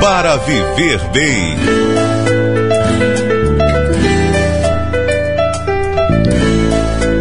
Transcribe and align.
para 0.00 0.36
viver 0.38 0.98
bem. 1.12 1.56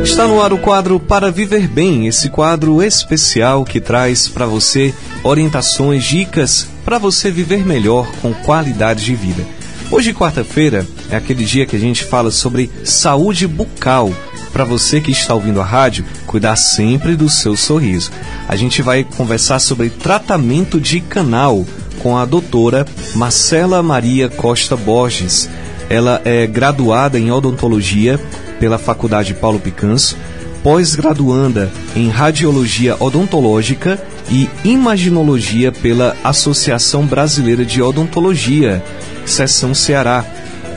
Está 0.01 0.25
no 0.25 0.41
ar 0.41 0.53
o 0.53 0.57
quadro 0.57 0.97
Para 0.99 1.29
Viver 1.29 1.67
Bem, 1.67 2.07
esse 2.07 2.29
quadro 2.29 2.81
especial 2.81 3.65
que 3.65 3.81
traz 3.81 4.29
para 4.29 4.45
você 4.45 4.93
orientações, 5.23 6.05
dicas 6.05 6.67
para 6.85 6.97
você 6.97 7.29
viver 7.29 7.65
melhor 7.65 8.09
com 8.21 8.33
qualidade 8.33 9.03
de 9.03 9.13
vida. 9.13 9.45
Hoje, 9.91 10.13
quarta-feira, 10.13 10.87
é 11.11 11.17
aquele 11.17 11.43
dia 11.43 11.65
que 11.65 11.75
a 11.75 11.79
gente 11.79 12.05
fala 12.05 12.31
sobre 12.31 12.71
saúde 12.85 13.45
bucal. 13.45 14.13
Para 14.53 14.63
você 14.63 15.01
que 15.01 15.11
está 15.11 15.33
ouvindo 15.33 15.61
a 15.61 15.65
rádio, 15.65 16.05
cuidar 16.25 16.55
sempre 16.55 17.15
do 17.15 17.29
seu 17.29 17.55
sorriso. 17.57 18.11
A 18.47 18.55
gente 18.55 18.81
vai 18.81 19.03
conversar 19.03 19.59
sobre 19.59 19.89
tratamento 19.89 20.79
de 20.79 21.01
canal 21.01 21.65
com 21.99 22.17
a 22.17 22.25
doutora 22.25 22.85
Marcela 23.15 23.83
Maria 23.83 24.29
Costa 24.29 24.75
Borges. 24.75 25.49
Ela 25.89 26.21
é 26.25 26.47
graduada 26.47 27.19
em 27.19 27.31
odontologia 27.31 28.19
pela 28.59 28.77
Faculdade 28.77 29.33
Paulo 29.33 29.59
Picanso, 29.59 30.17
pós-graduanda 30.63 31.71
em 31.95 32.09
radiologia 32.09 32.95
odontológica 32.99 33.99
e 34.29 34.49
imaginologia 34.63 35.71
pela 35.71 36.15
Associação 36.23 37.05
Brasileira 37.05 37.65
de 37.65 37.81
Odontologia, 37.81 38.83
Seção 39.25 39.73
Ceará, 39.73 40.25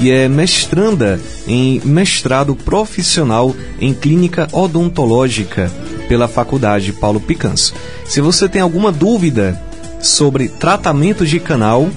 e 0.00 0.10
é 0.10 0.28
mestranda 0.28 1.20
em 1.46 1.80
mestrado 1.84 2.56
profissional 2.56 3.54
em 3.80 3.92
clínica 3.92 4.48
odontológica 4.50 5.70
pela 6.08 6.26
Faculdade 6.26 6.92
Paulo 6.92 7.20
Picanso. 7.20 7.74
Se 8.04 8.20
você 8.20 8.48
tem 8.48 8.60
alguma 8.60 8.90
dúvida 8.90 9.60
sobre 10.02 10.48
tratamento 10.48 11.24
de 11.24 11.40
canal, 11.40 11.88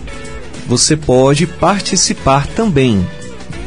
você 0.68 0.96
pode 0.96 1.46
participar 1.46 2.48
também. 2.48 3.06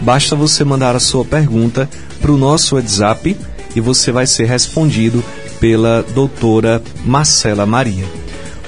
Basta 0.01 0.37
você 0.37 0.65
mandar 0.65 0.95
a 0.95 1.01
sua 1.01 1.25
pergunta 1.25 1.89
para 2.21 2.33
o 2.33 2.39
nosso 2.39 2.77
WhatsApp 2.77 3.37
e 3.75 3.81
você 3.81 4.13
vai 4.13 4.27
ser 4.27 4.45
respondido 4.47 5.23
pela 5.61 6.05
doutora 6.15 6.81
Marcela 7.05 7.67
Maria. 7.67 8.05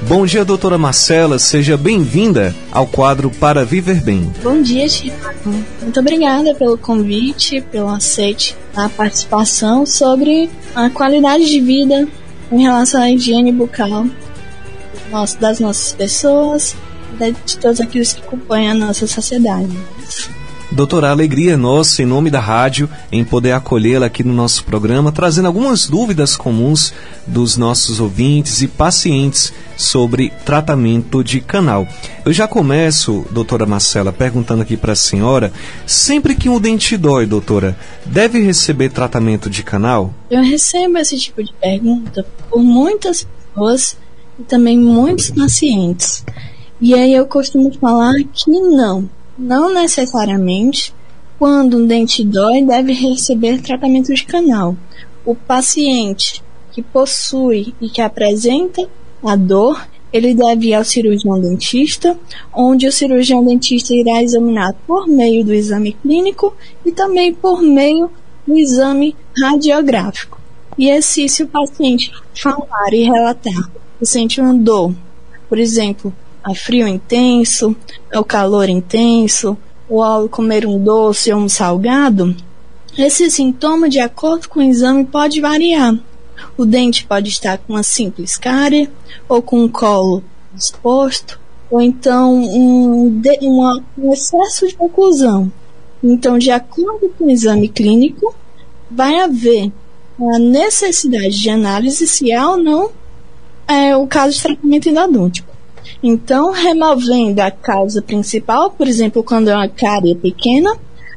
Bom 0.02 0.24
dia, 0.24 0.44
doutora 0.44 0.78
Marcela, 0.78 1.38
seja 1.38 1.76
bem-vinda 1.76 2.54
ao 2.72 2.86
quadro 2.86 3.30
Para 3.30 3.66
Viver 3.66 4.02
Bem. 4.02 4.32
Bom 4.42 4.62
dia, 4.62 4.88
Chico. 4.88 5.14
Muito 5.82 6.00
obrigada 6.00 6.54
pelo 6.54 6.78
convite, 6.78 7.60
pelo 7.60 7.88
aceite 7.88 8.56
da 8.74 8.88
participação 8.88 9.84
sobre 9.84 10.48
a 10.74 10.88
qualidade 10.88 11.44
de 11.44 11.60
vida 11.60 12.08
em 12.50 12.62
relação 12.62 13.02
à 13.02 13.10
higiene 13.10 13.52
bucal 13.52 14.06
das 15.38 15.60
nossas 15.60 15.92
pessoas, 15.92 16.76
de 17.44 17.58
todos 17.58 17.80
aqueles 17.80 18.12
que 18.12 18.22
acompanham 18.22 18.72
a 18.72 18.86
nossa 18.86 19.06
sociedade. 19.06 19.76
Doutora, 20.72 21.08
a 21.08 21.10
alegria 21.10 21.54
é 21.54 21.56
nossa, 21.56 22.00
em 22.00 22.06
nome 22.06 22.30
da 22.30 22.38
rádio, 22.38 22.88
em 23.10 23.24
poder 23.24 23.50
acolhê-la 23.52 24.06
aqui 24.06 24.22
no 24.22 24.32
nosso 24.32 24.62
programa, 24.64 25.10
trazendo 25.10 25.46
algumas 25.46 25.88
dúvidas 25.88 26.36
comuns 26.36 26.94
dos 27.26 27.56
nossos 27.56 27.98
ouvintes 27.98 28.62
e 28.62 28.68
pacientes 28.68 29.52
sobre 29.76 30.32
tratamento 30.44 31.24
de 31.24 31.40
canal. 31.40 31.88
Eu 32.24 32.32
já 32.32 32.46
começo, 32.46 33.26
doutora 33.32 33.66
Marcela, 33.66 34.12
perguntando 34.12 34.62
aqui 34.62 34.76
para 34.76 34.92
a 34.92 34.96
senhora: 34.96 35.52
sempre 35.84 36.36
que 36.36 36.48
um 36.48 36.60
dente 36.60 36.96
dói, 36.96 37.26
doutora, 37.26 37.76
deve 38.06 38.40
receber 38.40 38.90
tratamento 38.90 39.50
de 39.50 39.64
canal? 39.64 40.14
Eu 40.30 40.44
recebo 40.44 40.98
esse 40.98 41.18
tipo 41.18 41.42
de 41.42 41.52
pergunta 41.54 42.24
por 42.48 42.62
muitas 42.62 43.26
pessoas 43.52 43.96
e 44.40 44.44
também 44.44 44.78
muitos 44.78 45.30
pacientes. 45.30 46.24
E 46.80 46.94
aí 46.94 47.14
eu 47.14 47.26
costumo 47.26 47.72
falar 47.74 48.14
que 48.32 48.50
não 48.50 49.08
não 49.40 49.72
necessariamente, 49.72 50.94
quando 51.38 51.78
um 51.78 51.86
dente 51.86 52.22
dói, 52.22 52.62
deve 52.62 52.92
receber 52.92 53.62
tratamento 53.62 54.12
de 54.12 54.24
canal. 54.24 54.76
O 55.24 55.34
paciente 55.34 56.42
que 56.72 56.82
possui 56.82 57.74
e 57.80 57.88
que 57.88 58.02
apresenta 58.02 58.86
a 59.22 59.36
dor, 59.36 59.88
ele 60.12 60.34
deve 60.34 60.68
ir 60.68 60.74
ao 60.74 60.84
cirurgião 60.84 61.40
dentista, 61.40 62.18
onde 62.54 62.86
o 62.86 62.92
cirurgião 62.92 63.42
dentista 63.42 63.94
irá 63.94 64.22
examinar 64.22 64.74
por 64.86 65.06
meio 65.06 65.42
do 65.42 65.54
exame 65.54 65.92
clínico 65.94 66.54
e 66.84 66.92
também 66.92 67.32
por 67.32 67.62
meio 67.62 68.10
do 68.46 68.58
exame 68.58 69.16
radiográfico. 69.42 70.38
E 70.76 70.90
assim, 70.90 71.26
se 71.28 71.42
o 71.42 71.48
paciente 71.48 72.12
falar 72.34 72.92
e 72.92 73.04
relatar 73.04 73.79
sente 74.06 74.40
uma 74.40 74.54
dor, 74.54 74.94
por 75.48 75.58
exemplo, 75.58 76.12
a 76.42 76.54
frio 76.54 76.86
intenso, 76.88 77.76
ao 78.12 78.24
calor 78.24 78.68
intenso, 78.68 79.56
ou 79.88 80.02
ao 80.02 80.28
comer 80.28 80.66
um 80.66 80.82
doce 80.82 81.32
ou 81.32 81.40
um 81.40 81.48
salgado, 81.48 82.34
esse 82.98 83.30
sintoma, 83.30 83.88
de 83.88 84.00
acordo 84.00 84.48
com 84.48 84.60
o 84.60 84.62
exame, 84.62 85.04
pode 85.04 85.40
variar. 85.40 85.98
O 86.56 86.64
dente 86.64 87.06
pode 87.06 87.28
estar 87.28 87.58
com 87.58 87.74
uma 87.74 87.82
simples 87.82 88.36
cárie, 88.36 88.90
ou 89.28 89.40
com 89.40 89.60
um 89.60 89.68
colo 89.68 90.22
exposto, 90.56 91.38
ou 91.70 91.80
então 91.80 92.34
um, 92.34 93.22
um 93.98 94.12
excesso 94.12 94.66
de 94.66 94.76
oclusão. 94.78 95.50
Então, 96.02 96.36
de 96.38 96.50
acordo 96.50 97.10
com 97.16 97.26
o 97.26 97.30
exame 97.30 97.68
clínico, 97.68 98.34
vai 98.90 99.20
haver 99.20 99.72
a 100.34 100.38
necessidade 100.38 101.38
de 101.40 101.48
análise 101.48 102.06
se 102.06 102.32
há 102.32 102.50
ou 102.50 102.56
não 102.56 102.90
é, 103.70 103.96
o 103.96 104.06
caso 104.06 104.36
de 104.36 104.42
tratamento 104.42 104.88
endodôntico. 104.88 105.48
Então, 106.02 106.50
removendo 106.50 107.40
a 107.40 107.50
causa 107.50 108.02
principal, 108.02 108.70
por 108.70 108.88
exemplo, 108.88 109.22
quando 109.22 109.48
é 109.48 109.54
uma 109.54 109.68
cárie 109.68 110.14
pequena, 110.14 110.76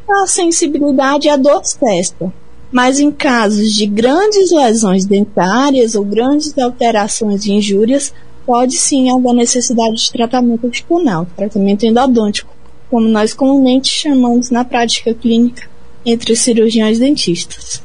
a 0.09 0.27
sensibilidade 0.27 1.29
à 1.29 1.35
dor 1.35 1.61
cesta. 1.63 2.31
Mas 2.71 2.99
em 2.99 3.11
casos 3.11 3.73
de 3.73 3.85
grandes 3.85 4.51
lesões 4.51 5.05
dentárias 5.05 5.95
ou 5.95 6.03
grandes 6.03 6.57
alterações 6.57 7.45
e 7.45 7.53
injúrias, 7.53 8.13
pode 8.45 8.75
sim 8.75 9.09
haver 9.09 9.33
necessidade 9.33 9.95
de 9.95 10.11
tratamento 10.11 10.69
canal, 10.87 11.25
tratamento 11.35 11.85
endodôntico, 11.85 12.53
como 12.89 13.07
nós 13.07 13.33
comumente 13.33 13.89
chamamos 13.89 14.49
na 14.49 14.65
prática 14.65 15.13
clínica 15.13 15.67
entre 16.05 16.35
cirurgiões 16.35 16.99
dentistas. 16.99 17.81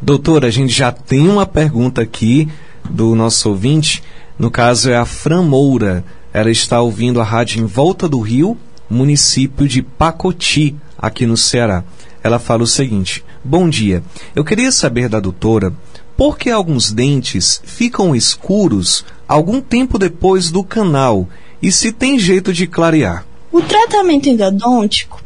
Doutora, 0.00 0.46
a 0.46 0.50
gente 0.50 0.72
já 0.72 0.90
tem 0.92 1.28
uma 1.28 1.44
pergunta 1.44 2.00
aqui 2.00 2.48
do 2.88 3.14
nosso 3.14 3.48
ouvinte, 3.50 4.02
no 4.38 4.50
caso 4.50 4.90
é 4.90 4.96
a 4.96 5.04
Fran 5.04 5.42
Moura. 5.42 6.04
Ela 6.32 6.50
está 6.50 6.80
ouvindo 6.80 7.20
a 7.20 7.24
rádio 7.24 7.60
em 7.60 7.66
Volta 7.66 8.08
do 8.08 8.20
Rio, 8.20 8.56
município 8.88 9.66
de 9.66 9.82
Pacoti, 9.82 10.74
aqui 10.98 11.26
no 11.26 11.36
Ceará. 11.36 11.84
Ela 12.22 12.38
fala 12.38 12.62
o 12.62 12.66
seguinte: 12.66 13.24
Bom 13.44 13.68
dia. 13.68 14.02
Eu 14.34 14.44
queria 14.44 14.70
saber 14.72 15.08
da 15.08 15.20
doutora 15.20 15.72
por 16.16 16.36
que 16.36 16.50
alguns 16.50 16.90
dentes 16.90 17.60
ficam 17.64 18.14
escuros 18.14 19.04
algum 19.26 19.60
tempo 19.60 19.98
depois 19.98 20.50
do 20.50 20.64
canal 20.64 21.28
e 21.62 21.70
se 21.70 21.92
tem 21.92 22.18
jeito 22.18 22.52
de 22.52 22.66
clarear. 22.66 23.24
O 23.52 23.60
tratamento 23.62 24.28
endodôntico 24.28 25.22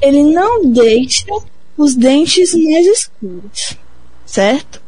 ele 0.00 0.22
não 0.22 0.70
deixa 0.70 1.26
os 1.76 1.94
dentes 1.94 2.54
mais 2.54 2.86
escuros, 2.86 3.76
certo? 4.24 4.80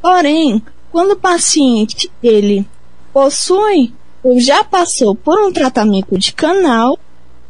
Porém, 0.00 0.62
quando 0.90 1.12
o 1.12 1.16
paciente 1.16 2.10
ele 2.22 2.66
possui 3.12 3.92
ou 4.22 4.38
já 4.38 4.62
passou 4.62 5.14
por 5.14 5.40
um 5.40 5.52
tratamento 5.52 6.18
de 6.18 6.32
canal, 6.32 6.98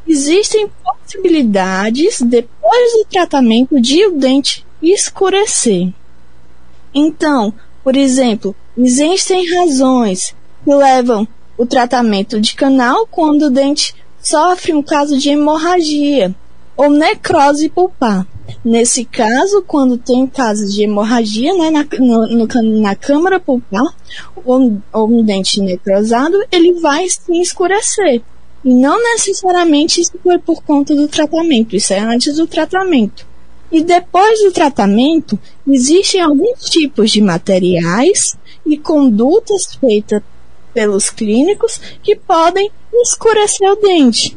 existem 0.06 0.70
possibilidades, 0.82 2.20
depois 2.22 2.92
do 2.92 3.04
tratamento, 3.10 3.80
de 3.80 4.06
o 4.06 4.12
dente 4.12 4.64
escurecer. 4.82 5.92
Então, 6.94 7.52
por 7.82 7.96
exemplo, 7.96 8.54
existem 8.76 9.48
razões 9.56 10.34
que 10.64 10.74
levam 10.74 11.26
o 11.56 11.66
tratamento 11.66 12.40
de 12.40 12.54
canal 12.54 13.06
quando 13.06 13.46
o 13.46 13.50
dente 13.50 13.94
sofre 14.22 14.72
um 14.72 14.82
caso 14.82 15.18
de 15.18 15.30
hemorragia 15.30 16.34
ou 16.80 16.88
necrose 16.88 17.68
pulpar. 17.68 18.26
Nesse 18.64 19.04
caso, 19.04 19.62
quando 19.66 19.98
tem 19.98 20.26
casos 20.26 20.72
de 20.72 20.84
hemorragia 20.84 21.52
né, 21.52 21.68
na, 21.68 21.86
no, 21.98 22.26
no, 22.26 22.80
na 22.80 22.96
câmara 22.96 23.38
pulpar 23.38 23.94
ou, 24.42 24.80
ou 24.90 25.06
um 25.06 25.22
dente 25.22 25.60
necrosado, 25.60 26.42
ele 26.50 26.80
vai 26.80 27.06
se 27.06 27.38
escurecer. 27.38 28.22
E 28.64 28.72
não 28.72 28.98
necessariamente 28.98 30.00
isso 30.00 30.12
foi 30.22 30.38
por 30.38 30.62
conta 30.62 30.94
do 30.94 31.06
tratamento, 31.06 31.76
isso 31.76 31.92
é 31.92 31.98
antes 31.98 32.36
do 32.36 32.46
tratamento. 32.46 33.26
E 33.70 33.82
depois 33.82 34.40
do 34.40 34.50
tratamento, 34.50 35.38
existem 35.68 36.22
alguns 36.22 36.60
tipos 36.70 37.10
de 37.10 37.20
materiais 37.20 38.38
e 38.64 38.78
condutas 38.78 39.74
feitas 39.78 40.22
pelos 40.72 41.10
clínicos 41.10 41.78
que 42.02 42.16
podem 42.16 42.70
escurecer 43.02 43.70
o 43.70 43.76
dente 43.76 44.34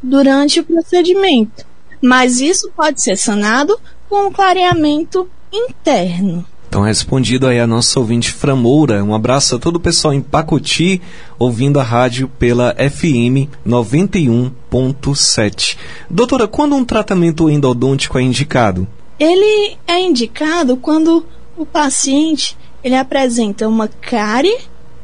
durante 0.00 0.60
o 0.60 0.64
procedimento 0.64 1.71
mas 2.02 2.40
isso 2.40 2.68
pode 2.76 3.00
ser 3.00 3.16
sanado 3.16 3.78
com 4.08 4.26
um 4.26 4.32
clareamento 4.32 5.28
interno. 5.52 6.44
Então, 6.68 6.82
respondido 6.82 7.46
aí 7.46 7.60
a 7.60 7.66
nossa 7.66 8.00
ouvinte 8.00 8.32
Framoura, 8.32 9.04
um 9.04 9.14
abraço 9.14 9.56
a 9.56 9.58
todo 9.58 9.76
o 9.76 9.80
pessoal 9.80 10.14
em 10.14 10.22
Pacoti, 10.22 11.02
ouvindo 11.38 11.78
a 11.78 11.82
rádio 11.82 12.28
pela 12.38 12.74
FM 12.74 13.46
91.7. 13.66 15.76
Doutora, 16.08 16.48
quando 16.48 16.74
um 16.74 16.82
tratamento 16.82 17.50
endodôntico 17.50 18.18
é 18.18 18.22
indicado? 18.22 18.88
Ele 19.20 19.76
é 19.86 20.00
indicado 20.00 20.78
quando 20.78 21.26
o 21.58 21.66
paciente 21.66 22.56
ele 22.82 22.96
apresenta 22.96 23.68
uma 23.68 23.86
cárie 23.86 24.56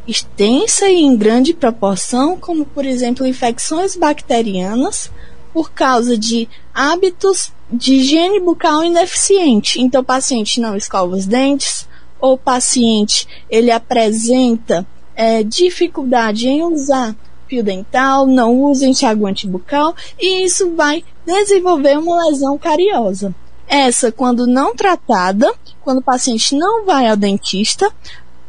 extensa 0.07 0.89
e 0.89 1.03
em 1.03 1.15
grande 1.17 1.53
proporção, 1.53 2.39
como 2.39 2.65
por 2.65 2.87
exemplo 2.87 3.27
infecções 3.27 3.95
bacterianas, 3.95 5.11
por 5.59 5.73
causa 5.73 6.17
de 6.17 6.49
hábitos 6.73 7.53
de 7.69 7.95
higiene 7.95 8.39
bucal 8.39 8.85
ineficiente. 8.85 9.81
Então, 9.81 10.03
o 10.03 10.05
paciente 10.05 10.61
não 10.61 10.77
escova 10.77 11.17
os 11.17 11.27
dentes, 11.27 11.89
ou 12.21 12.35
o 12.35 12.39
paciente 12.39 13.27
ele 13.51 13.73
apresenta 13.73 14.87
é, 15.17 15.43
dificuldade 15.43 16.47
em 16.47 16.63
usar 16.63 17.17
fio 17.49 17.65
dental, 17.65 18.25
não 18.25 18.63
usa 18.63 18.87
enxaguante 18.87 19.49
bucal, 19.49 19.97
e 20.17 20.45
isso 20.45 20.77
vai 20.77 21.03
desenvolver 21.27 21.99
uma 21.99 22.29
lesão 22.29 22.57
cariosa. 22.57 23.35
Essa, 23.67 24.13
quando 24.13 24.47
não 24.47 24.77
tratada, 24.77 25.53
quando 25.81 25.99
o 25.99 26.05
paciente 26.05 26.55
não 26.55 26.87
vai 26.87 27.09
ao 27.09 27.17
dentista, 27.17 27.93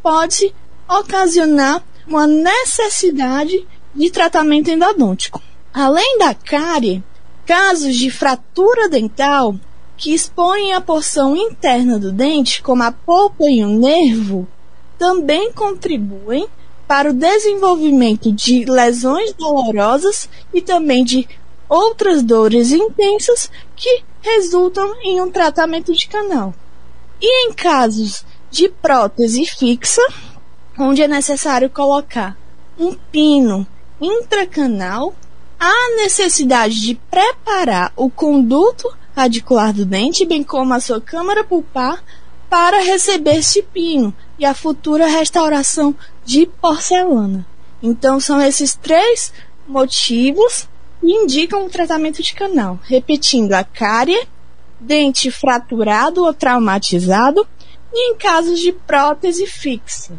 pode 0.00 0.54
ocasionar 0.88 1.82
uma 2.06 2.28
necessidade 2.28 3.66
de 3.92 4.10
tratamento 4.10 4.70
endodôntico. 4.70 5.42
Além 5.72 6.18
da 6.18 6.34
cárie, 6.34 7.02
casos 7.46 7.96
de 7.96 8.10
fratura 8.10 8.88
dental 8.88 9.54
que 9.96 10.12
expõem 10.12 10.72
a 10.72 10.80
porção 10.80 11.36
interna 11.36 11.98
do 11.98 12.10
dente, 12.10 12.62
como 12.62 12.82
a 12.82 12.90
polpa 12.90 13.44
e 13.44 13.62
o 13.62 13.68
nervo, 13.68 14.48
também 14.98 15.52
contribuem 15.52 16.48
para 16.88 17.10
o 17.10 17.14
desenvolvimento 17.14 18.32
de 18.32 18.64
lesões 18.64 19.32
dolorosas 19.34 20.28
e 20.52 20.60
também 20.60 21.04
de 21.04 21.28
outras 21.68 22.22
dores 22.22 22.72
intensas 22.72 23.48
que 23.76 24.02
resultam 24.20 25.00
em 25.02 25.20
um 25.20 25.30
tratamento 25.30 25.92
de 25.92 26.08
canal. 26.08 26.52
E 27.20 27.46
em 27.46 27.52
casos 27.52 28.24
de 28.50 28.68
prótese 28.68 29.46
fixa, 29.46 30.02
onde 30.76 31.02
é 31.02 31.06
necessário 31.06 31.70
colocar 31.70 32.36
um 32.78 32.94
pino 32.94 33.66
intracanal, 34.00 35.14
há 35.60 35.96
necessidade 35.96 36.80
de 36.80 36.94
preparar 37.10 37.92
o 37.94 38.08
conduto 38.08 38.90
radicular 39.14 39.74
do 39.74 39.84
dente, 39.84 40.24
bem 40.24 40.42
como 40.42 40.72
a 40.72 40.80
sua 40.80 41.00
câmara 41.00 41.44
pulpar, 41.44 42.02
para 42.48 42.82
receber 42.82 43.36
este 43.36 43.62
pino 43.62 44.14
e 44.38 44.46
a 44.46 44.54
futura 44.54 45.06
restauração 45.06 45.94
de 46.24 46.46
porcelana. 46.46 47.46
Então, 47.82 48.18
são 48.18 48.40
esses 48.40 48.74
três 48.74 49.32
motivos 49.68 50.66
que 51.00 51.12
indicam 51.12 51.66
o 51.66 51.70
tratamento 51.70 52.22
de 52.22 52.34
canal. 52.34 52.78
Repetindo, 52.82 53.52
a 53.52 53.62
cárie, 53.62 54.26
dente 54.80 55.30
fraturado 55.30 56.24
ou 56.24 56.32
traumatizado 56.32 57.46
e 57.92 58.12
em 58.12 58.16
casos 58.16 58.58
de 58.58 58.72
prótese 58.72 59.46
fixa. 59.46 60.14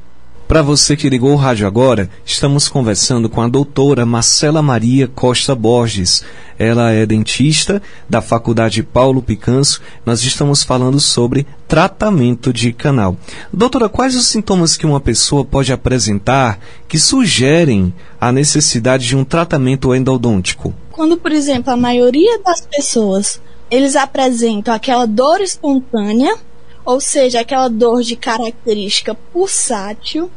Para 0.51 0.62
você 0.62 0.98
que 0.98 1.07
ligou 1.07 1.31
o 1.31 1.38
rádio 1.38 1.65
agora, 1.65 2.09
estamos 2.25 2.68
conversando 2.68 3.30
com 3.30 3.39
a 3.39 3.48
doutora 3.48 4.06
Marcela 4.06 4.62
Maria 4.62 5.07
Costa 5.07 5.56
Borges. 5.56 6.25
Ela 6.59 6.92
é 6.92 7.06
dentista 7.06 7.81
da 8.09 8.21
Faculdade 8.21 8.83
Paulo 8.83 9.21
Picanso. 9.21 9.81
Nós 10.06 10.21
estamos 10.24 10.62
falando 10.62 11.00
sobre 11.00 11.48
tratamento 11.69 12.51
de 12.51 12.74
canal. 12.74 13.15
Doutora, 13.53 13.88
quais 13.88 14.13
os 14.13 14.27
sintomas 14.27 14.75
que 14.75 14.86
uma 14.86 15.00
pessoa 15.00 15.45
pode 15.45 15.71
apresentar 15.71 16.59
que 16.86 17.00
sugerem 17.00 17.94
a 18.19 18.30
necessidade 18.30 19.07
de 19.07 19.15
um 19.15 19.24
tratamento 19.24 19.95
endodôntico? 19.95 20.74
Quando, 20.92 21.15
por 21.15 21.31
exemplo, 21.31 21.71
a 21.71 21.77
maioria 21.77 22.42
das 22.44 22.59
pessoas 22.59 23.42
eles 23.71 23.95
apresentam 23.95 24.74
aquela 24.74 25.06
dor 25.06 25.39
espontânea, 25.39 26.36
ou 26.83 27.00
seja, 27.00 27.39
aquela 27.39 27.69
dor 27.69 28.01
de 28.01 28.18
característica 28.18 29.15
pulsátil, 29.15 30.30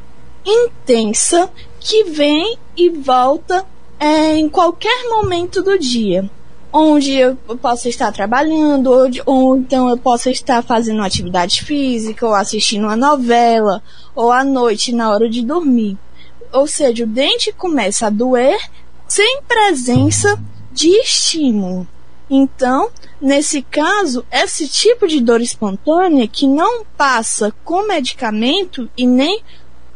intensa 0.44 1.50
que 1.80 2.04
vem 2.04 2.56
e 2.76 2.90
volta 2.90 3.64
é, 3.98 4.36
em 4.36 4.48
qualquer 4.48 5.08
momento 5.08 5.62
do 5.62 5.78
dia. 5.78 6.28
Onde 6.72 7.12
eu 7.14 7.36
posso 7.62 7.88
estar 7.88 8.10
trabalhando, 8.12 8.90
ou, 8.90 9.08
ou 9.26 9.56
então 9.56 9.88
eu 9.88 9.96
posso 9.96 10.28
estar 10.28 10.62
fazendo 10.62 11.02
atividade 11.02 11.62
física, 11.62 12.26
ou 12.26 12.34
assistindo 12.34 12.84
uma 12.84 12.96
novela, 12.96 13.82
ou 14.14 14.32
à 14.32 14.42
noite 14.42 14.92
na 14.92 15.10
hora 15.10 15.28
de 15.28 15.40
dormir. 15.40 15.96
Ou 16.52 16.66
seja, 16.66 17.04
o 17.04 17.06
dente 17.06 17.52
começa 17.52 18.08
a 18.08 18.10
doer 18.10 18.58
sem 19.06 19.42
presença 19.42 20.40
de 20.72 20.88
estímulo. 20.88 21.86
Então, 22.28 22.90
nesse 23.20 23.62
caso, 23.62 24.24
esse 24.30 24.66
tipo 24.66 25.06
de 25.06 25.20
dor 25.20 25.40
espontânea 25.40 26.26
que 26.26 26.46
não 26.48 26.84
passa 26.96 27.52
com 27.64 27.86
medicamento 27.86 28.88
e 28.96 29.06
nem 29.06 29.42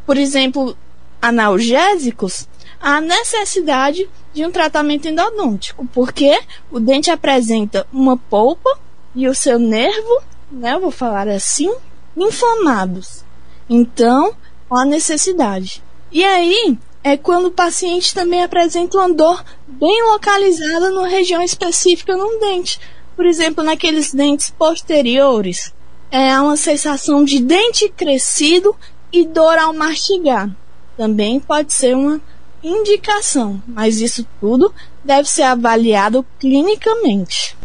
por 0.09 0.17
exemplo, 0.17 0.75
analgésicos, 1.21 2.49
há 2.81 2.99
necessidade 2.99 4.09
de 4.33 4.43
um 4.43 4.51
tratamento 4.51 5.07
endodôntico, 5.07 5.87
porque 5.93 6.41
o 6.71 6.81
dente 6.81 7.11
apresenta 7.11 7.87
uma 7.93 8.17
polpa 8.17 8.71
e 9.15 9.29
o 9.29 9.35
seu 9.35 9.59
nervo, 9.59 10.23
né, 10.51 10.73
eu 10.73 10.81
vou 10.81 10.91
falar 10.91 11.29
assim, 11.29 11.71
inflamados. 12.17 13.23
Então, 13.69 14.35
há 14.71 14.87
necessidade. 14.87 15.83
E 16.11 16.25
aí 16.25 16.79
é 17.05 17.15
quando 17.19 17.49
o 17.49 17.53
paciente 17.53 18.15
também 18.15 18.43
apresenta 18.43 18.97
uma 18.97 19.13
dor 19.13 19.45
bem 19.67 20.03
localizada 20.11 20.89
numa 20.89 21.07
região 21.07 21.43
específica 21.43 22.17
no 22.17 22.41
dente. 22.41 22.81
Por 23.15 23.27
exemplo, 23.27 23.63
naqueles 23.63 24.15
dentes 24.15 24.49
posteriores, 24.49 25.71
é 26.11 26.41
uma 26.41 26.57
sensação 26.57 27.23
de 27.23 27.41
dente 27.41 27.91
crescido 27.91 28.75
e 29.13 29.27
dor 29.27 29.59
ao 29.59 29.73
mastigar. 29.73 30.51
Também 30.97 31.39
pode 31.39 31.73
ser 31.73 31.97
uma 31.97 32.21
indicação, 32.63 33.63
mas 33.67 34.01
isso 34.01 34.27
tudo 34.41 34.73
deve 35.05 35.29
ser 35.29 35.43
avaliado 35.43 36.25
clinicamente. 36.39 37.57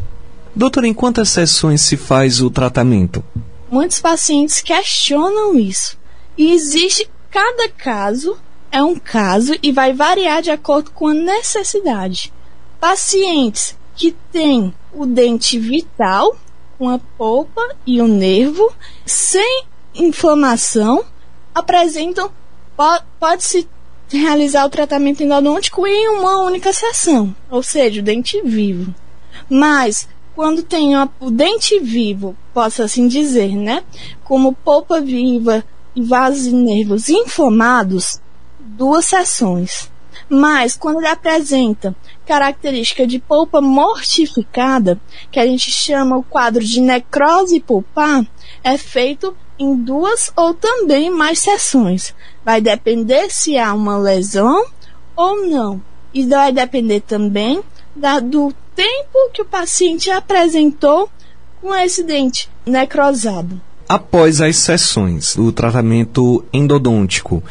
Doutor, 0.56 0.86
em 0.86 0.94
quantas 0.94 1.30
sessões 1.30 1.82
se 1.82 1.98
faz 1.98 2.42
o 2.42 2.50
tratamento? 2.50 3.24
Muitos 3.72 4.00
pacientes 4.00 4.62
questionam 4.62 5.58
isso. 5.58 5.98
E 6.38 6.52
existe 6.52 7.10
cada 7.32 7.68
caso 7.70 8.38
é 8.74 8.82
um 8.82 8.96
caso 8.96 9.54
e 9.62 9.72
vai 9.72 9.94
variar 9.94 10.42
de 10.42 10.50
acordo 10.50 10.90
com 10.90 11.08
a 11.08 11.14
necessidade. 11.14 12.34
Pacientes 12.80 13.78
que 13.96 14.12
têm 14.32 14.74
o 14.92 15.06
dente 15.06 15.60
vital, 15.60 16.36
com 16.78 16.90
a 16.90 16.98
polpa 16.98 17.62
e 17.86 18.02
o 18.02 18.08
nervo, 18.08 18.74
sem 19.06 19.66
inflamação, 19.94 21.06
apresentam 21.54 22.32
pode-se 23.20 23.68
realizar 24.10 24.66
o 24.66 24.70
tratamento 24.70 25.24
endodôntico 25.24 25.88
em 25.88 26.10
uma 26.10 26.42
única 26.42 26.74
sessão, 26.74 27.36
ou 27.50 27.64
seja, 27.64 28.00
o 28.00 28.04
dente 28.04 28.42
vivo. 28.42 28.94
Mas 29.50 30.08
quando 30.36 30.64
tem 30.64 30.96
o 31.20 31.32
dente 31.32 31.80
vivo, 31.80 32.36
posso 32.54 32.82
assim 32.82 33.08
dizer, 33.08 33.56
né, 33.56 33.84
como 34.24 34.54
polpa 34.54 35.00
viva 35.00 35.64
e 35.96 36.02
vasos 36.02 36.48
e 36.48 36.52
nervos 36.52 37.10
inflamados, 37.10 38.20
duas 38.60 39.06
sessões. 39.06 39.92
Mas 40.30 40.76
quando 40.76 40.98
ele 40.98 41.08
apresenta 41.08 41.96
característica 42.26 43.06
de 43.06 43.20
polpa 43.20 43.62
mortificada, 43.62 45.00
que 45.32 45.40
a 45.40 45.46
gente 45.46 45.72
chama 45.72 46.18
o 46.18 46.24
quadro 46.24 46.64
de 46.64 46.82
necrose 46.82 47.60
pulpar, 47.60 48.26
é 48.64 48.78
feito 48.78 49.36
em 49.64 49.76
duas 49.76 50.32
ou 50.36 50.54
também 50.54 51.10
mais 51.10 51.40
sessões. 51.40 52.14
Vai 52.44 52.60
depender 52.60 53.30
se 53.30 53.58
há 53.58 53.74
uma 53.74 53.98
lesão 53.98 54.66
ou 55.16 55.48
não. 55.48 55.82
E 56.14 56.26
vai 56.26 56.52
depender 56.52 57.00
também 57.02 57.64
da, 57.96 58.20
do 58.20 58.54
tempo 58.76 59.30
que 59.34 59.42
o 59.42 59.46
paciente 59.46 60.12
apresentou 60.12 61.10
com 61.62 61.74
esse 61.74 62.04
dente 62.04 62.50
necrosado. 62.66 63.60
Após 63.88 64.42
as 64.42 64.58
sessões 64.58 65.36
do 65.36 65.52
tratamento 65.52 66.44
endodôntico, 66.52 67.44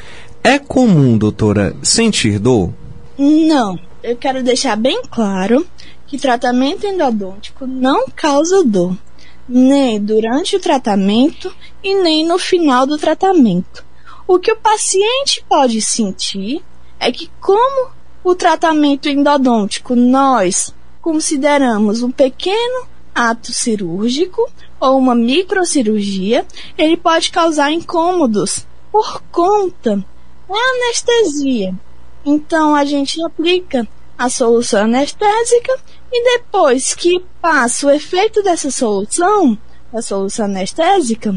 é 0.45 0.59
comum, 0.59 1.17
doutora, 1.17 1.75
sentir 1.83 2.39
dor? 2.39 2.73
Não. 3.19 3.79
Eu 4.03 4.17
quero 4.17 4.43
deixar 4.43 4.77
bem 4.77 5.03
claro 5.11 5.65
que 6.07 6.19
tratamento 6.19 6.87
endodôntico 6.87 7.67
não 7.67 8.07
causa 8.15 8.65
dor 8.65 8.97
nem 9.49 10.01
durante 10.01 10.57
o 10.57 10.61
tratamento 10.61 11.55
e 11.83 11.95
nem 11.95 12.27
no 12.27 12.39
final 12.39 12.87
do 12.87 12.97
tratamento. 12.97 13.85
O 14.27 14.39
que 14.39 14.53
o 14.53 14.57
paciente 14.57 15.45
pode 15.49 15.81
sentir 15.81 16.63
é 16.99 17.11
que, 17.11 17.31
como 17.41 17.91
o 18.23 18.35
tratamento 18.35 19.09
endodôntico 19.09 19.97
nós 19.97 20.73
consideramos 21.01 22.03
um 22.03 22.11
pequeno 22.11 22.87
ato 23.15 23.53
cirúrgico 23.53 24.49
ou 24.81 24.97
uma 24.97 25.15
microcirurgia, 25.15 26.47
ele 26.79 26.97
pode 26.97 27.31
causar 27.31 27.73
incômodos 27.73 28.67
por 28.91 29.23
conta 29.31 29.97
da 30.49 30.55
anestesia. 30.55 31.75
Então 32.25 32.75
a 32.75 32.85
gente 32.85 33.23
aplica 33.23 33.89
a 34.17 34.29
solução 34.29 34.85
anestésica 34.85 35.79
e 36.13 36.39
depois 36.39 36.95
que 36.95 37.25
passa 37.41 37.87
o 37.87 37.91
efeito 37.91 38.43
dessa 38.43 38.71
solução, 38.71 39.59
da 39.93 40.03
solução 40.03 40.45
anestésica, 40.45 41.35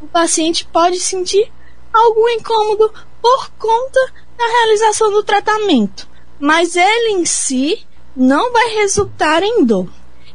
o 0.00 0.06
paciente 0.06 0.66
pode 0.66 1.00
sentir 1.00 1.50
algum 1.92 2.28
incômodo 2.28 2.92
por 3.22 3.50
conta 3.58 4.12
da 4.36 4.46
realização 4.46 5.10
do 5.10 5.22
tratamento, 5.22 6.08
mas 6.38 6.76
ele 6.76 7.12
em 7.12 7.24
si 7.24 7.86
não 8.14 8.52
vai 8.52 8.74
resultar 8.74 9.42
em 9.42 9.64
dor. 9.64 9.88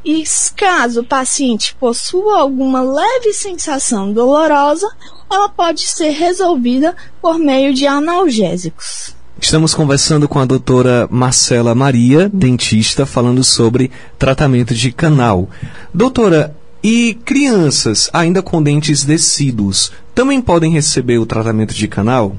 E 0.03 0.23
caso 0.55 1.01
o 1.01 1.05
paciente 1.05 1.75
possua 1.75 2.39
alguma 2.39 2.81
leve 2.81 3.33
sensação 3.33 4.11
dolorosa, 4.11 4.89
ela 5.29 5.49
pode 5.49 5.81
ser 5.81 6.09
resolvida 6.09 6.95
por 7.21 7.37
meio 7.37 7.73
de 7.73 7.85
analgésicos. 7.85 9.13
Estamos 9.41 9.73
conversando 9.73 10.27
com 10.27 10.37
a 10.37 10.45
doutora 10.45 11.07
Marcela 11.09 11.73
Maria, 11.73 12.29
dentista, 12.31 13.05
falando 13.05 13.43
sobre 13.43 13.89
tratamento 14.17 14.75
de 14.75 14.91
canal. 14.91 15.49
Doutora, 15.93 16.55
e 16.83 17.13
crianças 17.25 18.09
ainda 18.13 18.41
com 18.41 18.61
dentes 18.61 19.03
decíduos 19.03 19.91
também 20.13 20.41
podem 20.41 20.71
receber 20.71 21.17
o 21.17 21.25
tratamento 21.25 21.73
de 21.73 21.87
canal? 21.87 22.35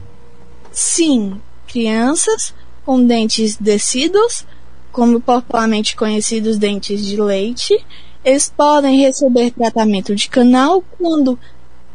Sim, 0.71 1.41
crianças 1.67 2.55
com 2.85 3.05
dentes 3.05 3.57
decíduos 3.57 4.47
como 4.93 5.21
popularmente 5.21 5.97
conhecidos 5.97 6.59
dentes 6.59 7.05
de 7.05 7.21
leite, 7.21 7.79
eles 8.25 8.53
podem 8.55 9.01
receber 9.01 9.51
tratamento 9.51 10.15
de 10.15 10.29
canal 10.29 10.83
quando 10.99 11.39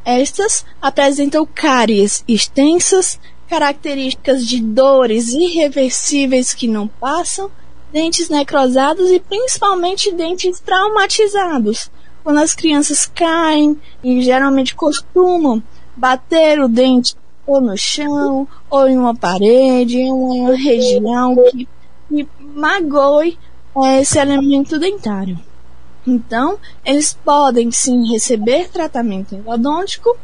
estas 0.04 0.66
apresentam 0.82 1.48
cáries 1.52 2.24
extensas, 2.28 3.20
características 3.48 4.46
de 4.46 4.62
dores 4.62 5.34
irreversíveis 5.34 6.54
que 6.54 6.68
não 6.68 6.88
passam, 6.88 7.50
dentes 7.92 8.30
necrosados 8.30 9.10
e 9.12 9.20
principalmente 9.20 10.12
dentes 10.12 10.60
traumatizados, 10.60 11.90
quando 12.24 12.40
as 12.40 12.54
crianças 12.54 13.06
caem 13.06 13.80
e 14.04 14.22
geralmente 14.22 14.76
costumam 14.76 15.62
bater 15.96 16.60
o 16.60 16.68
dente 16.68 17.16
ou 17.46 17.62
no 17.62 17.78
chão, 17.78 18.48
ou 18.70 18.88
em 18.88 18.98
uma 18.98 19.16
parede, 19.16 20.00
em 20.00 20.12
uma 20.12 20.56
região 20.56 21.36
que 21.52 21.68
que 22.08 22.28
magoe 22.40 23.38
é, 23.84 24.02
esse 24.02 24.18
elemento 24.18 24.80
dentário. 24.80 25.40
Então, 26.08 26.60
eles 26.84 27.18
podem 27.26 27.72
sim 27.72 28.08
receber 28.12 28.70
tratamento 28.70 29.34
endodôntico 29.34 30.16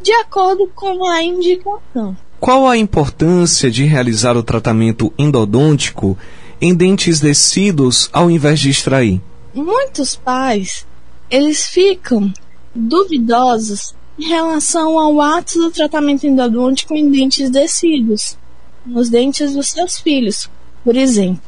de 0.00 0.12
acordo 0.12 0.66
com 0.74 1.06
a 1.06 1.22
indicação. 1.22 2.16
Qual 2.38 2.66
a 2.66 2.76
importância 2.76 3.70
de 3.70 3.84
realizar 3.84 4.36
o 4.36 4.42
tratamento 4.42 5.12
endodôntico 5.18 6.18
em 6.60 6.74
dentes 6.74 7.18
descidos 7.18 8.10
ao 8.12 8.30
invés 8.30 8.60
de 8.60 8.70
extrair? 8.70 9.20
Muitos 9.54 10.14
pais, 10.14 10.86
eles 11.30 11.66
ficam 11.66 12.32
duvidosos 12.74 13.94
em 14.18 14.28
relação 14.28 14.98
ao 14.98 15.20
ato 15.20 15.58
do 15.58 15.70
tratamento 15.70 16.26
endodôntico 16.26 16.94
em 16.94 17.10
dentes 17.10 17.50
descidos, 17.50 18.36
nos 18.84 19.08
dentes 19.08 19.54
dos 19.54 19.68
seus 19.68 19.98
filhos, 19.98 20.48
por 20.84 20.94
exemplo. 20.94 21.42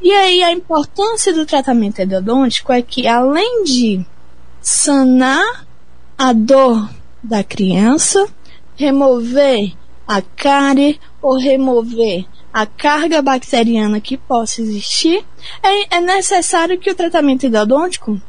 E 0.00 0.12
aí 0.12 0.42
a 0.42 0.52
importância 0.52 1.32
do 1.32 1.44
tratamento 1.44 2.00
endodôntico 2.00 2.72
é 2.72 2.80
que 2.80 3.06
além 3.06 3.64
de 3.64 4.04
sanar 4.60 5.66
a 6.16 6.32
dor 6.32 6.88
da 7.22 7.44
criança, 7.44 8.26
remover 8.76 9.72
a 10.10 10.20
cárie 10.20 10.98
ou 11.22 11.38
remover 11.38 12.26
a 12.52 12.66
carga 12.66 13.22
bacteriana 13.22 14.00
que 14.00 14.16
possa 14.16 14.60
existir, 14.60 15.24
é, 15.62 15.98
é 15.98 16.00
necessário 16.00 16.80
que 16.80 16.90
o 16.90 16.94
tratamento 16.96 17.46
endodôntico 17.46 18.20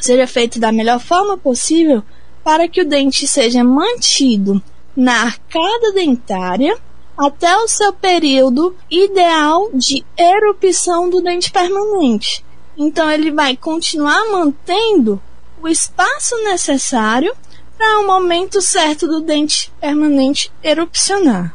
seja 0.00 0.26
feito 0.26 0.58
da 0.58 0.72
melhor 0.72 0.98
forma 0.98 1.36
possível 1.36 2.02
para 2.42 2.66
que 2.66 2.80
o 2.80 2.88
dente 2.88 3.26
seja 3.26 3.62
mantido 3.62 4.62
na 4.96 5.20
arcada 5.24 5.92
dentária 5.92 6.74
até 7.14 7.54
o 7.58 7.68
seu 7.68 7.92
período 7.92 8.74
ideal 8.90 9.68
de 9.74 10.02
erupção 10.16 11.10
do 11.10 11.20
dente 11.20 11.52
permanente. 11.52 12.42
Então 12.74 13.10
ele 13.10 13.30
vai 13.30 13.54
continuar 13.54 14.30
mantendo 14.32 15.20
o 15.62 15.68
espaço 15.68 16.34
necessário 16.44 17.36
para 17.78 18.00
o 18.00 18.06
momento 18.06 18.60
certo 18.60 19.06
do 19.06 19.20
dente 19.20 19.72
permanente 19.80 20.50
erupcionar. 20.62 21.54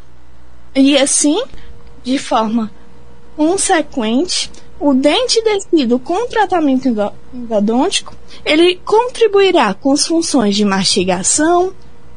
E 0.73 0.97
assim, 0.97 1.43
de 2.01 2.17
forma 2.17 2.71
consequente, 3.35 4.49
o 4.79 4.93
dente 4.93 5.41
descido 5.43 5.99
com 5.99 6.27
tratamento 6.27 6.87
endodôntico, 7.33 8.15
ele 8.45 8.79
contribuirá 8.85 9.73
com 9.73 9.91
as 9.91 10.07
funções 10.07 10.55
de 10.55 10.63
mastigação, 10.63 11.73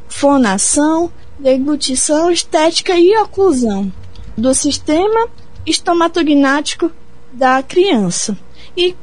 fonação, 0.08 1.12
deglutição 1.38 2.30
estética 2.30 2.96
e 2.96 3.16
oclusão 3.18 3.92
do 4.36 4.54
sistema 4.54 5.28
estomatognático 5.66 6.90
da 7.32 7.62
criança. 7.62 8.38
E 8.76 8.94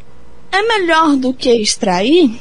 é 0.51 0.61
melhor 0.61 1.15
do 1.15 1.33
que 1.33 1.53
extrair, 1.53 2.39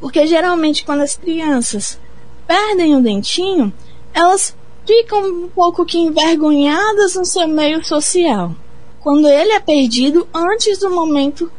porque 0.00 0.26
geralmente 0.26 0.84
quando 0.84 1.02
as 1.02 1.16
crianças 1.16 1.98
perdem 2.46 2.96
o 2.96 3.02
dentinho, 3.02 3.72
elas 4.14 4.56
ficam 4.86 5.28
um 5.28 5.48
pouco 5.48 5.84
que 5.84 5.98
envergonhadas 5.98 7.14
no 7.14 7.24
seu 7.24 7.48
meio 7.48 7.84
social, 7.84 8.54
quando 9.00 9.28
ele 9.28 9.52
é 9.52 9.60
perdido 9.60 10.26
antes 10.32 10.78
do 10.78 10.90
momento 10.90 11.50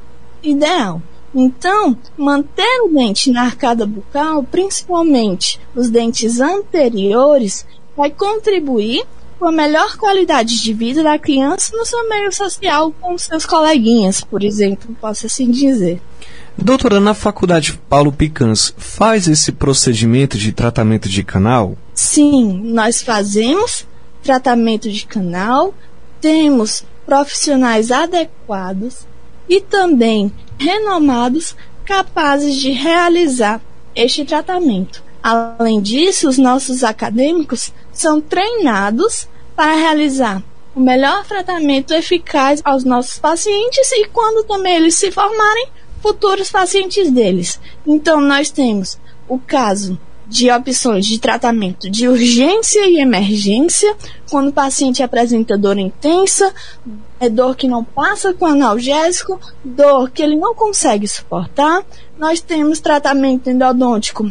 ideal. 0.42 1.02
Então, 1.36 1.96
manter 2.18 2.82
o 2.84 2.90
dente 2.90 3.32
na 3.32 3.44
arcada 3.44 3.86
bucal, 3.86 4.44
principalmente 4.44 5.60
os 5.76 5.90
dentes 5.90 6.40
anteriores, 6.40 7.66
vai 7.96 8.10
contribuir 8.10 9.06
com 9.38 9.46
a 9.46 9.52
melhor 9.52 9.98
qualidade 9.98 10.62
de 10.62 10.74
vida 10.74 11.04
da 11.04 11.20
criança 11.20 11.76
no 11.76 11.86
seu 11.86 12.08
meio 12.10 12.32
social 12.32 12.92
com 13.00 13.18
seus 13.18 13.46
coleguinhas, 13.46 14.22
por 14.22 14.44
exemplo, 14.44 14.96
posso 15.00 15.28
assim 15.28 15.52
dizer. 15.52 16.02
Doutora, 16.58 17.00
na 17.00 17.14
faculdade 17.14 17.80
Paulo 17.88 18.12
Picans, 18.12 18.74
faz 18.78 19.28
esse 19.28 19.52
procedimento 19.52 20.38
de 20.38 20.52
tratamento 20.52 21.08
de 21.08 21.24
canal? 21.24 21.78
Sim, 21.94 22.62
nós 22.64 23.02
fazemos 23.02 23.86
tratamento 24.24 24.92
de 24.92 25.06
canal, 25.06 25.74
temos 26.20 26.84
profissionais 27.06 27.92
adequados 27.92 29.08
e 29.48 29.62
também 29.62 30.32
renomados 30.58 31.56
capazes 31.86 32.56
de 32.56 32.72
realizar 32.72 33.62
este 33.96 34.26
tratamento. 34.26 35.04
Além 35.22 35.80
disso, 35.80 36.28
os 36.28 36.38
nossos 36.38 36.84
acadêmicos 36.84 37.72
são 37.94 38.20
treinados 38.20 39.28
para 39.56 39.76
realizar 39.76 40.44
o 40.76 40.80
melhor 40.80 41.26
tratamento 41.26 41.94
eficaz 41.94 42.62
aos 42.64 42.84
nossos 42.84 43.18
pacientes 43.18 43.92
e 43.94 44.06
quando 44.06 44.46
também 44.46 44.76
eles 44.76 44.96
se 44.96 45.12
formarem, 45.12 45.68
futuros 46.02 46.52
pacientes 46.52 47.12
deles. 47.12 47.60
Então, 47.86 48.22
nós 48.22 48.50
temos 48.50 48.98
o 49.28 49.38
caso 49.40 50.00
de 50.28 50.52
opções 50.52 51.06
de 51.06 51.20
tratamento 51.20 51.90
de 51.90 52.08
urgência 52.08 52.86
e 52.90 53.00
emergência, 53.00 53.96
quando 54.30 54.50
o 54.50 54.54
paciente 54.54 55.02
apresenta 55.02 55.58
dor 55.58 55.78
intensa, 55.78 56.54
é 57.20 57.30
dor 57.30 57.56
que 57.56 57.68
não 57.68 57.84
passa 57.84 58.34
com 58.34 58.46
analgésico, 58.46 59.40
dor 59.64 60.12
que 60.12 60.22
ele 60.22 60.36
não 60.36 60.54
consegue 60.54 61.08
suportar. 61.08 61.84
Nós 62.18 62.42
temos 62.42 62.82
tratamento 62.82 63.50
endodôntico 63.50 64.30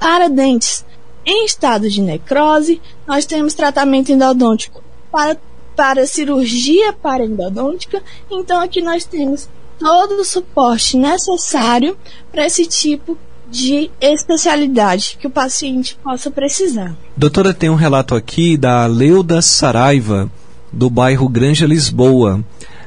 para 0.00 0.28
dentes 0.28 0.84
em 1.26 1.44
estado 1.44 1.90
de 1.90 2.00
necrose, 2.00 2.80
nós 3.06 3.26
temos 3.26 3.52
tratamento 3.52 4.12
endodôntico 4.12 4.82
para, 5.10 5.36
para 5.74 6.06
cirurgia 6.06 6.94
endodôntica. 7.20 8.00
então 8.30 8.60
aqui 8.60 8.80
nós 8.80 9.04
temos 9.04 9.48
todo 9.78 10.20
o 10.20 10.24
suporte 10.24 10.96
necessário 10.96 11.96
para 12.30 12.46
esse 12.46 12.66
tipo 12.66 13.16
de 13.50 13.90
especialidade 14.00 15.16
que 15.20 15.26
o 15.26 15.30
paciente 15.30 15.96
possa 16.02 16.30
precisar. 16.30 16.96
Doutora, 17.16 17.54
tem 17.54 17.70
um 17.70 17.74
relato 17.74 18.14
aqui 18.14 18.56
da 18.56 18.86
Leuda 18.86 19.40
Saraiva, 19.40 20.30
do 20.72 20.90
bairro 20.90 21.28
Granja 21.28 21.66
Lisboa. 21.66 22.44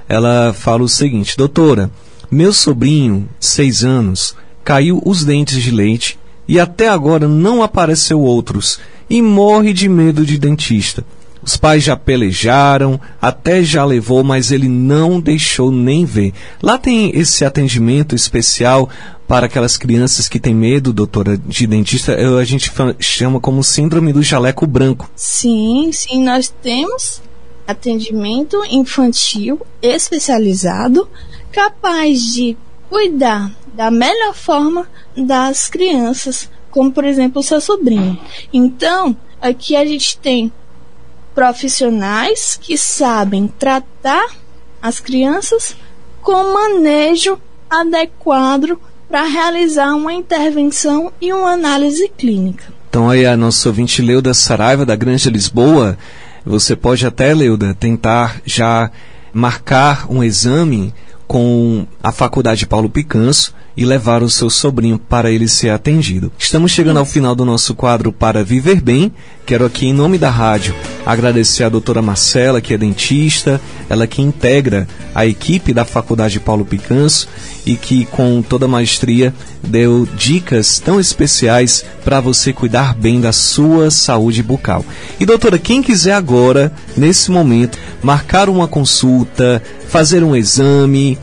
Ela 0.08 0.54
fala 0.54 0.84
o 0.84 0.90
seguinte: 0.90 1.38
Doutora, 1.38 1.90
meu 2.30 2.52
sobrinho, 2.52 3.28
seis 3.40 3.84
anos, 3.84 4.36
caiu 4.64 5.02
os 5.06 5.24
dentes 5.24 5.62
de 5.62 5.72
leite 5.72 6.20
e 6.48 6.60
até 6.60 6.90
agora 6.90 7.28
não 7.28 7.64
apareceu 7.64 8.20
outros 8.20 8.80
e 9.10 9.22
morre 9.22 9.74
de 9.74 9.88
medo 9.88 10.26
de 10.26 10.38
dentista. 10.38 11.04
Os 11.42 11.56
pais 11.56 11.84
já 11.84 11.96
pelejaram, 11.96 13.00
até 13.22 13.64
já 13.64 13.86
levou, 13.86 14.24
mas 14.24 14.52
ele 14.52 14.68
não 14.68 15.20
deixou 15.20 15.72
nem 15.72 16.06
ver. 16.06 16.34
Lá 16.62 16.78
tem 16.78 17.18
esse 17.18 17.46
atendimento 17.46 18.14
especial 18.16 18.90
para 19.28 19.46
aquelas 19.46 19.78
crianças 19.78 20.28
que 20.28 20.40
têm 20.40 20.54
medo, 20.54 20.92
doutora, 20.92 21.38
de 21.38 21.66
dentista. 21.68 22.14
A 22.16 22.44
gente 22.44 22.72
chama 23.00 23.40
como 23.40 23.64
síndrome 23.64 24.12
do 24.12 24.24
jaleco 24.24 24.68
branco. 24.68 25.10
Sim, 25.16 25.92
sim, 25.94 26.24
nós 26.24 26.54
temos 26.62 27.22
atendimento 27.68 28.58
infantil 28.70 29.62
especializado 29.82 31.08
capaz 31.52 32.34
de 32.34 32.58
cuidar 32.90 33.52
da 33.74 33.92
melhor 33.92 34.34
forma 34.34 34.88
das 35.16 35.70
crianças, 35.70 36.50
como 36.72 36.92
por 36.92 37.06
exemplo 37.06 37.40
o 37.40 37.44
seu 37.44 37.62
sobrinho. 37.62 38.20
Então, 38.52 39.16
aqui 39.40 39.76
a 39.76 39.86
gente 39.86 40.18
tem 40.18 40.52
profissionais 41.40 42.60
que 42.62 42.78
sabem 42.78 43.48
tratar 43.48 44.28
as 44.82 45.00
crianças 45.00 45.74
com 46.22 46.54
manejo 46.54 47.40
adequado 47.70 48.78
para 49.08 49.24
realizar 49.24 49.96
uma 49.96 50.12
intervenção 50.12 51.14
e 51.22 51.32
uma 51.32 51.52
análise 51.52 52.10
clínica. 52.10 52.66
Então 52.90 53.10
aí 53.10 53.26
a 53.26 53.38
nossa 53.38 53.70
ouvinte 53.70 54.02
Leuda 54.02 54.34
Saraiva 54.34 54.86
da 54.86 54.98
Grande 54.98 55.30
Lisboa, 55.30 55.98
você 56.46 56.76
pode 56.76 57.08
até, 57.08 57.34
Leuda, 57.34 57.74
tentar 57.74 58.42
já 58.46 58.92
marcar 59.32 60.12
um 60.12 60.22
exame 60.22 60.94
com 61.26 61.88
a 62.04 62.12
Faculdade 62.12 62.68
Paulo 62.68 62.90
Picanso 62.90 63.56
e 63.80 63.86
levar 63.86 64.22
o 64.22 64.30
seu 64.30 64.50
sobrinho 64.50 65.00
para 65.00 65.32
ele 65.32 65.48
ser 65.48 65.70
atendido. 65.70 66.34
Estamos 66.38 66.70
chegando 66.70 67.00
ao 67.00 67.06
final 67.06 67.34
do 67.34 67.46
nosso 67.46 67.74
quadro 67.74 68.12
para 68.12 68.44
Viver 68.44 68.82
Bem. 68.82 69.10
Quero 69.46 69.66
aqui, 69.66 69.88
em 69.88 69.94
nome 69.94 70.18
da 70.18 70.30
rádio, 70.30 70.76
agradecer 71.06 71.64
a 71.64 71.70
doutora 71.70 72.02
Marcela, 72.02 72.60
que 72.60 72.74
é 72.74 72.78
dentista, 72.78 73.60
ela 73.90 74.06
que 74.06 74.22
integra 74.22 74.86
a 75.16 75.26
equipe 75.26 75.74
da 75.74 75.86
Faculdade 75.86 76.42
Paulo 76.42 76.66
Picanso 76.66 77.30
e 77.66 77.78
que, 77.78 78.04
com 78.08 78.42
toda 78.42 78.66
a 78.66 78.68
maestria, 78.68 79.34
deu 79.64 80.06
dicas 80.14 80.78
tão 80.80 81.00
especiais 81.00 81.86
para 82.04 82.20
você 82.20 82.52
cuidar 82.52 82.94
bem 82.94 83.22
da 83.22 83.32
sua 83.32 83.90
saúde 83.90 84.44
bucal. 84.44 84.84
E, 85.22 85.26
doutora, 85.26 85.58
quem 85.58 85.82
quiser 85.82 86.16
agora, 86.16 86.70
nesse 86.98 87.32
momento, 87.32 87.78
marcar 88.04 88.50
uma 88.50 88.68
consulta, 88.68 89.64
fazer 89.88 90.22
um 90.22 90.36
exame, 90.36 91.18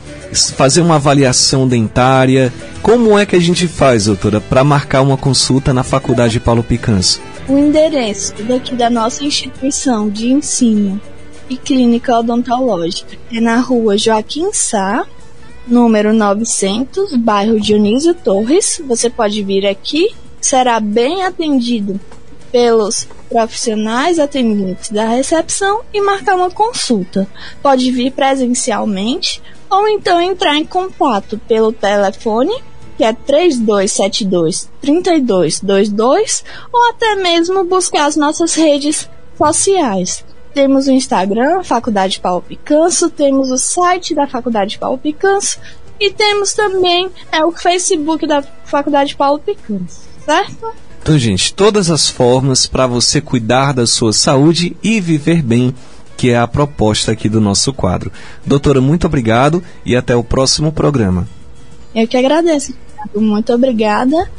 fazer 0.55 0.81
uma 0.81 0.95
avaliação 0.95 1.67
dentária. 1.67 2.51
Como 2.81 3.17
é 3.17 3.25
que 3.25 3.35
a 3.35 3.39
gente 3.39 3.67
faz, 3.67 4.05
doutora, 4.05 4.39
para 4.39 4.63
marcar 4.63 5.01
uma 5.01 5.17
consulta 5.17 5.73
na 5.73 5.83
Faculdade 5.83 6.39
Paulo 6.39 6.63
Picanso? 6.63 7.21
O 7.47 7.57
endereço 7.57 8.33
daqui 8.43 8.75
da 8.75 8.89
nossa 8.89 9.23
instituição 9.23 10.09
de 10.09 10.31
ensino 10.31 10.99
e 11.49 11.55
clínica 11.55 12.17
odontológica 12.19 13.17
é 13.31 13.39
na 13.39 13.57
rua 13.59 13.97
Joaquim 13.97 14.51
Sá, 14.51 15.05
número 15.65 16.13
900, 16.13 17.15
bairro 17.15 17.59
Dionísio 17.59 18.13
Torres. 18.13 18.81
Você 18.87 19.09
pode 19.09 19.41
vir 19.43 19.65
aqui, 19.65 20.13
será 20.41 20.79
bem 20.79 21.23
atendido 21.23 21.99
pelos 22.51 23.07
profissionais 23.29 24.19
atendentes 24.19 24.89
da 24.89 25.07
recepção 25.07 25.81
e 25.93 26.01
marcar 26.01 26.35
uma 26.35 26.49
consulta. 26.49 27.27
Pode 27.61 27.91
vir 27.91 28.11
presencialmente 28.11 29.41
ou 29.69 29.87
então 29.87 30.21
entrar 30.21 30.55
em 30.55 30.65
contato 30.65 31.39
pelo 31.47 31.71
telefone 31.71 32.53
que 32.97 33.03
é 33.03 33.13
3272 33.13 34.69
3222 34.81 36.43
ou 36.73 36.89
até 36.89 37.15
mesmo 37.15 37.63
buscar 37.63 38.07
as 38.07 38.15
nossas 38.15 38.55
redes 38.55 39.07
sociais. 39.37 40.25
Temos 40.53 40.87
o 40.87 40.91
Instagram, 40.91 41.63
Faculdade 41.63 42.19
Paulo 42.19 42.41
Picanso, 42.41 43.11
temos 43.11 43.51
o 43.51 43.57
site 43.57 44.15
da 44.15 44.25
Faculdade 44.25 44.79
Paulo 44.79 44.97
Picanso 44.97 45.59
e 45.99 46.11
temos 46.11 46.53
também 46.53 47.11
é, 47.31 47.45
o 47.45 47.51
Facebook 47.51 48.25
da 48.25 48.41
Faculdade 48.65 49.15
Paulo 49.15 49.37
Picanso, 49.37 50.01
certo? 50.25 50.73
Então, 51.01 51.17
gente, 51.17 51.53
todas 51.53 51.91
as 51.91 52.09
formas 52.09 52.65
para 52.65 52.87
você 52.87 53.21
cuidar 53.21 53.71
da 53.71 53.85
sua 53.85 54.11
saúde 54.11 54.75
e 54.83 54.99
viver 54.99 55.43
bem 55.43 55.73
que 56.17 56.31
é 56.31 56.37
a 56.37 56.47
proposta 56.47 57.11
aqui 57.11 57.29
do 57.29 57.39
nosso 57.39 57.71
quadro. 57.71 58.11
Doutora, 58.43 58.81
muito 58.81 59.05
obrigado 59.05 59.63
e 59.85 59.95
até 59.95 60.15
o 60.15 60.23
próximo 60.23 60.71
programa. 60.71 61.27
Eu 61.93 62.07
que 62.07 62.17
agradeço. 62.17 62.73
Muito 63.15 63.53
obrigada 63.53 64.29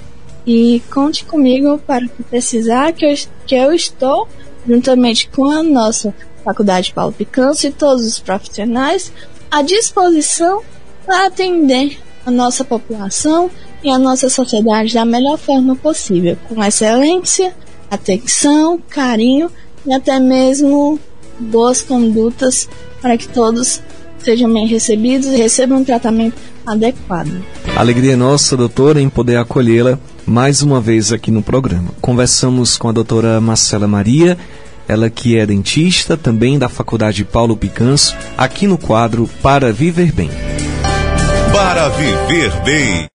e 0.44 0.82
conte 0.90 1.24
comigo 1.24 1.78
para 1.78 2.04
o 2.04 2.08
que 2.08 2.22
precisar, 2.24 2.92
que 2.92 3.06
eu, 3.06 3.14
que 3.46 3.54
eu 3.54 3.72
estou, 3.72 4.28
juntamente 4.66 5.28
com 5.28 5.46
a 5.46 5.62
nossa 5.62 6.14
Faculdade 6.44 6.92
Paulo 6.92 7.12
Picanço 7.12 7.66
e 7.66 7.70
todos 7.70 8.06
os 8.06 8.18
profissionais, 8.18 9.12
à 9.50 9.62
disposição 9.62 10.62
para 11.06 11.26
atender 11.26 11.98
a 12.26 12.30
nossa 12.30 12.64
população 12.64 13.50
e 13.82 13.90
a 13.90 13.98
nossa 13.98 14.28
sociedade 14.28 14.94
da 14.94 15.04
melhor 15.04 15.38
forma 15.38 15.76
possível, 15.76 16.36
com 16.48 16.62
excelência, 16.62 17.54
atenção, 17.90 18.80
carinho 18.88 19.50
e 19.86 19.92
até 19.92 20.18
mesmo 20.18 20.98
boas 21.38 21.82
condutas 21.82 22.68
para 23.00 23.16
que 23.16 23.28
todos 23.28 23.80
sejam 24.18 24.52
bem 24.52 24.66
recebidos 24.66 25.28
e 25.28 25.36
recebam 25.36 25.78
um 25.78 25.84
tratamento 25.84 26.36
adequado. 26.66 27.42
Alegria 27.76 28.16
nossa, 28.16 28.56
doutora, 28.56 29.00
em 29.00 29.08
poder 29.08 29.36
acolhê-la 29.36 29.98
mais 30.26 30.62
uma 30.62 30.80
vez 30.80 31.12
aqui 31.12 31.30
no 31.30 31.42
programa. 31.42 31.90
Conversamos 32.00 32.76
com 32.76 32.88
a 32.88 32.92
doutora 32.92 33.40
Marcela 33.40 33.88
Maria, 33.88 34.36
ela 34.86 35.08
que 35.08 35.38
é 35.38 35.46
dentista, 35.46 36.16
também 36.16 36.58
da 36.58 36.68
Faculdade 36.68 37.24
Paulo 37.24 37.56
Picanso, 37.56 38.14
aqui 38.36 38.66
no 38.66 38.76
quadro 38.76 39.28
Para 39.42 39.72
Viver 39.72 40.12
Bem. 40.12 40.30
Para 41.52 41.88
Viver 41.88 42.50
Bem. 42.64 43.06